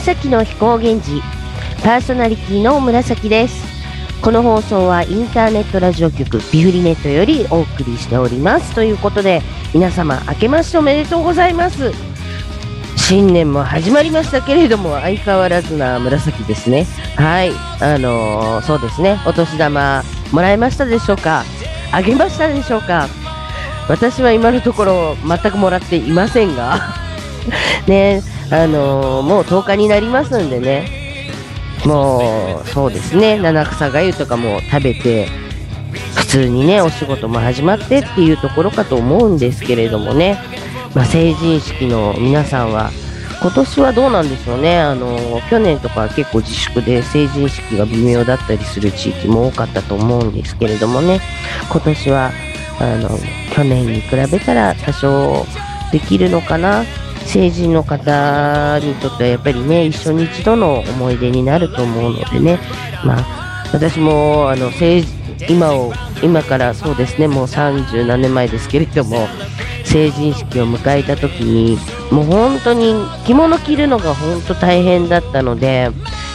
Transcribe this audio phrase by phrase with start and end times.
[0.00, 1.20] 紫の飛行源氏
[1.84, 3.62] パーソナリティの紫です。
[4.22, 8.74] この放送はインターネットラジオ局ビフリネットよりお送りしております。
[8.74, 9.42] ということで
[9.74, 11.92] 皆様明けましておめでとうございます。
[12.96, 16.86] 新年も始まりましたけれども相変わらずな紫ですね。
[17.16, 17.50] はい。
[17.82, 19.20] あのー、そうですね。
[19.26, 21.44] お年玉もらえましたでしょうか？
[21.92, 23.06] あげましたでしょうか？
[23.86, 26.80] 私は今のところ全くもらっていませんが。
[27.86, 28.22] ね。
[28.52, 31.00] あのー、もう10日になりますんでね。
[31.84, 33.38] もうそうですね。
[33.38, 35.28] 七草がゆとかも食べて
[36.16, 40.38] 普通にねお仕事も始まってっていうところかと思うんですけれどもね、
[40.94, 42.90] まあ、成人式の皆さんは
[43.40, 44.78] 今年はどうなんでしょうね。
[44.78, 51.20] あの去年とかは結構自粛で成人式が微妙だったりする地域も多かったと思うんですけれどもね。
[51.70, 52.32] 今年は
[52.78, 53.08] あの
[53.54, 55.46] 去年に比べたら多少
[55.92, 56.84] できるのかな。
[57.32, 62.58] 成人の方にとってはやっぱりね、一緒に一度の思い出になると思うのでね、
[63.04, 65.04] まあ、私もあの成
[65.48, 65.92] 今を
[66.22, 69.28] 今からそうですね、もう30何年前ですけれども、
[69.84, 71.78] 成人式を迎えた時に、
[72.10, 75.90] もう本当に着物着るのが本当大変だったので、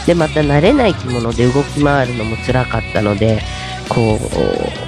[0.08, 3.42] で、また慣れない着物で動き回るのも辛かったので、
[3.90, 4.18] こ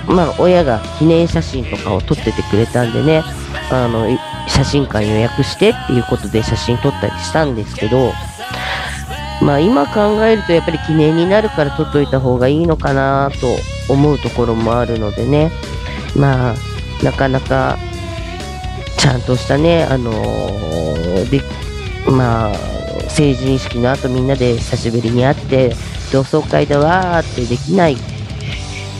[0.07, 3.23] う、まあ、親が記念写真とかを撮っててくれたんでね、
[3.69, 4.07] あの、
[4.47, 8.11] 写真館予約してっていうことで写真撮ったりしたんですけど、
[9.41, 15.51] まあ今考えるとやっぱり記念になるから撮っといた方がいいのかなと思うところもあるのでね、
[16.15, 16.55] まあ
[17.03, 17.77] なかなか
[18.97, 21.41] ちゃんとしたね、あのー、で、
[22.09, 22.53] まあ
[23.09, 25.75] 成人式の後みんなで久しぶりに会って
[26.11, 27.97] 同窓会だわーってできない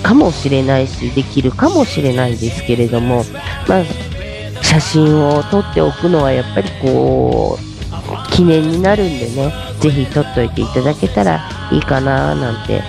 [0.04, 3.24] かもしれないし、できるかもしれないですけれども、
[3.68, 3.84] まあ
[4.68, 11.40] 写真を撮っておくのはやっぱりこう記念になるんでねぜひ撮っといていただけたら
[11.72, 12.82] いいかななんて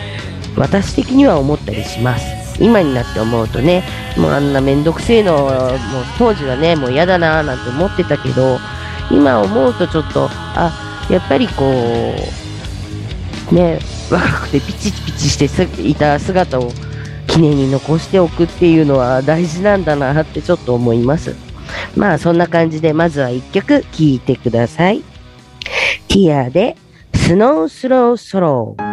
[0.56, 3.84] 私的には思ったりします今になって思うとね
[4.16, 5.50] もうあんなめんどくせえのもう
[6.18, 8.58] 当時はねもう嫌だななんて思ってたけど
[9.12, 11.64] 今思うとちょっとあやっぱりこ
[13.52, 13.78] うね
[14.10, 16.72] 若くてピチピチしていた姿を
[17.28, 21.47] 記念に残しておくっていうのは大事なんだなってちょっと思います。
[21.96, 25.02] まあそんな感じでまずは一曲聴いてください。
[26.08, 26.76] ティアで
[27.14, 28.87] スノースローソロー。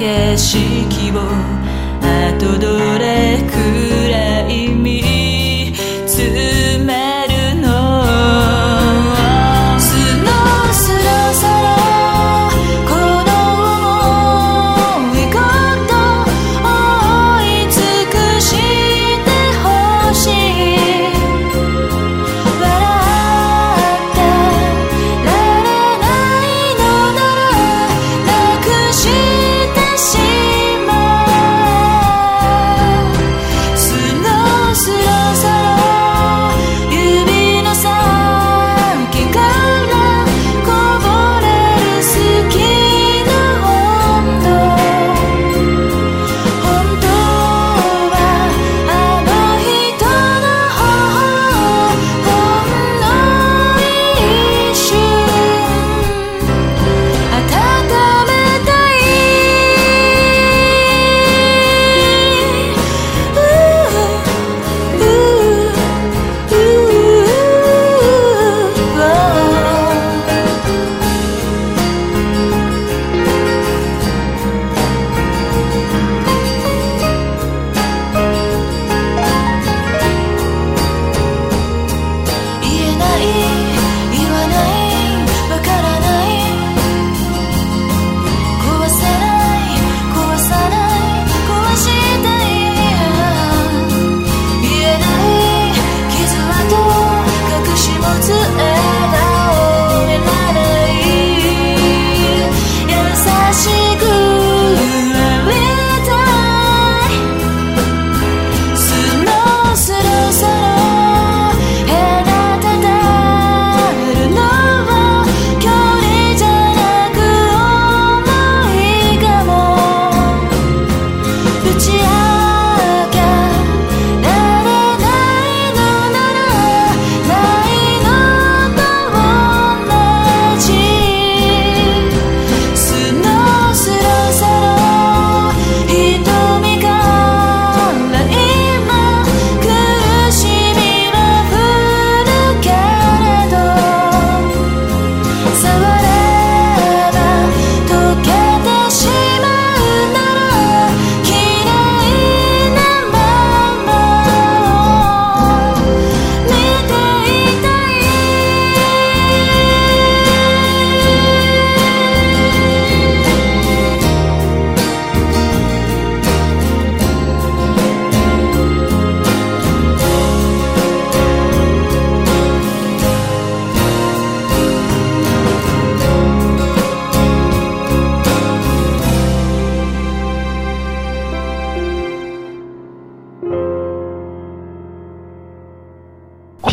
[0.00, 1.20] 景色を
[2.00, 3.89] あとどれく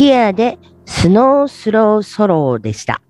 [0.08, 3.02] ティアでスノースローソローでした。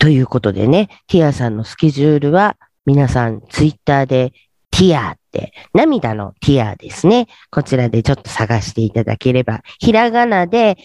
[0.00, 4.32] ということでね、ティアさんのスケジュールは皆さんツイッターで
[4.72, 7.28] ティアって涙のティアですね。
[7.52, 10.76] こちらでちょっと探していただければ、ひらがなで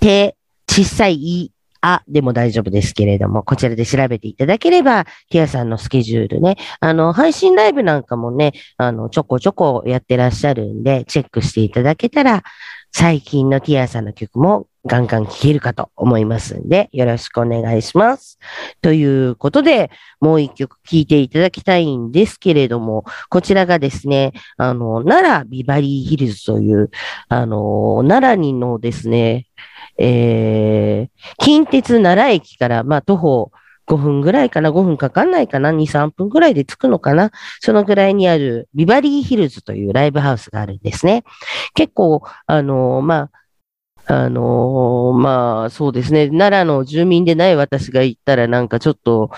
[0.00, 0.36] 手、
[0.68, 12.42] 小さいい、あでも大丈夫ですけれども、こちらで調べていただければ、ティアさんのスケジュールね、あの、配信ライブなんかもね、あの、ちょこちょこやってらっしゃるんで、チェックしていただけたら、
[12.92, 18.38] 最近のティアさんの曲もガンガン聴けるかと思いますんで、よろしくお願いします。
[18.80, 26.90] ということで、もう一曲聴いていただきたいんですけれども、こちらがですね、あの、奈良ビバリーヒルズという、
[27.28, 29.46] あの、奈良にのですね、
[29.98, 33.52] えー、近鉄奈良駅から、まあ、徒歩
[33.90, 41.24] 5分ぐらいかな、5分かかんないかな、2、3分ぐらいで着くのかな、そのぐらいにあるビバリーヒルズというライブハウスがあるんですね。
[41.74, 43.30] 結構、あの、ま
[44.06, 46.28] あ、あのまあ、そうですね。
[46.28, 49.30] 奈良の住民でない私が言ったらなんかちょっと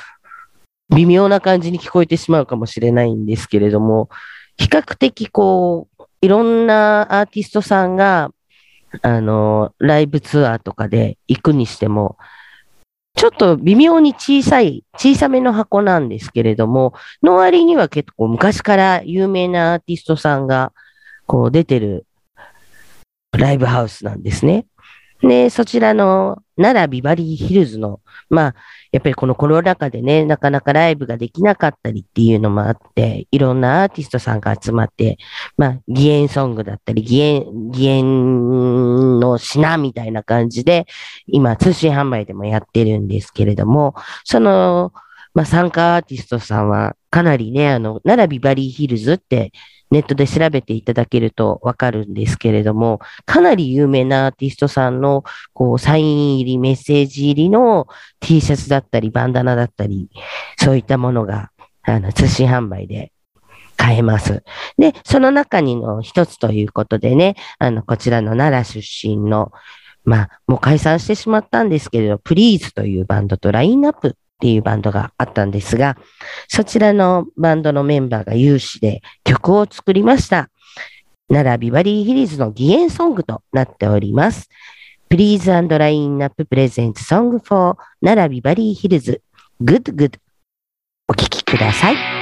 [0.95, 4.09] 微妙な感じに聞こえてしまうかもしれないんですけれども、
[4.57, 8.31] 比較的こう、いろんなアーティストさんが、
[9.01, 12.17] あのライブツアーとかで行くにしても、
[13.15, 20.73] ちょっと微妙に小さい、小さめの箱なんですけれども、の割には結構昔から有名なアーティストさんが
[21.27, 22.07] こう出てる
[23.33, 24.67] ライブハウスなんですね。
[25.23, 28.55] で、そちらの奈良ビバリーヒルズの、まあ、
[28.93, 35.17] やっぱりこのコロナ禍でね、なかなかライブができなかったりっていうのもあって、いろんなアーティストさんが集まって、
[35.57, 40.87] まあ、義援ソングだったり、義援、義援の品みたいな感じで、
[41.27, 43.95] 今、通信販売でもやってるんですけれども、
[44.25, 44.93] その、
[45.35, 49.53] まあ、参加アーティストさんは、かなりね、あの、奈良ビバリーヒルズって、
[49.91, 57.87] ネットで調べていただけるとわかるんですけれども、かなり有名なアーティストさんの、こう、サイン入り、メッセージ入りの
[58.21, 60.09] T シャツだったり、バンダナだったり、
[60.57, 61.51] そういったものが、
[61.83, 63.13] あの、通信販売で
[63.77, 64.43] 買えます。
[64.79, 69.53] で、その中にの一つということでね、あの、こちらの奈良出身の、
[70.07, 75.97] まあ、もう解散してしまったんですけれど、プリーズというバンドとラインナップっていうバンドがあったんですが、
[76.49, 80.51] そちらのバンドのメンバーが有志で曲を作りました。
[81.29, 84.49] 奈良ビバリーヒルズの義援ソングとなっております。
[85.09, 89.23] Please and Line Up Present Song for 奈良ビバリーヒルズ
[89.63, 90.19] Good Good
[91.07, 92.22] お聴きください。